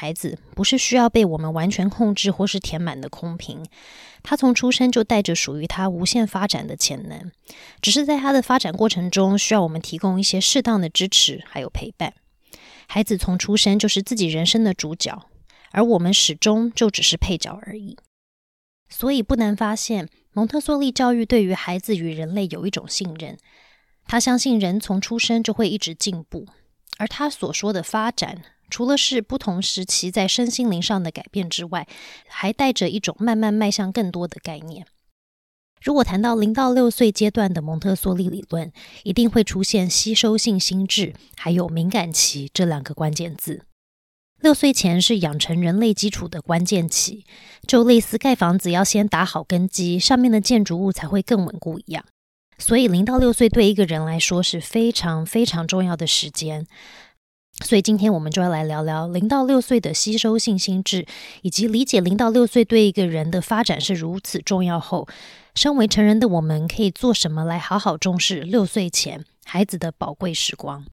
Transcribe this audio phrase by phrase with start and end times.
[0.00, 3.66] 孩子不是需要被我们完全控制或是填满的空瓶，
[4.22, 7.32] 他从出生就带着属于他无限发展的潜能，
[7.82, 12.14] 只是在他的发展过程中，需要我们提供一些适当的支持还有陪伴。
[12.86, 15.26] 孩子从出生就是自己人生的主角，
[15.72, 17.98] 而我们始终就只是配角而已。
[18.88, 23.36] 所以不难发现，蒙特梭利教育对于孩子与人类有一种信任，
[24.06, 26.46] 他相信人从出生就会一直进步，
[26.98, 28.44] 而他所说的发展。
[28.70, 31.86] 除了是不同时期在身心灵上的改变之外，
[32.26, 34.86] 还带着一种慢慢迈向更多的概念。
[35.80, 38.72] 如果谈到零到六岁阶段的蒙特梭利理论，
[39.04, 43.62] 一定会出现吸收性心智还有敏感期这两个关键字。
[44.40, 47.24] 六岁前是养成人类基础的关键期，
[47.66, 52.04] 就类似盖房子要先打好根基，上面的建筑物才会更稳固一样。
[52.58, 56.66] 所以零到六岁对一个人来说是非常非常重要的时间。
[57.64, 61.06] 所以今天我们就要来聊聊零到六岁的吸收性心智，
[61.42, 65.06] 以及理解零到六岁对一个人的发展是如此重要后，
[65.54, 70.84] 身为成人的我们可以做什么来好好重视六岁前孩子的宝贵时光。